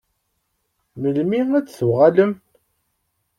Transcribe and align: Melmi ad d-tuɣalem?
Melmi 1.01 1.41
ad 1.57 1.63
d-tuɣalem? 1.65 2.31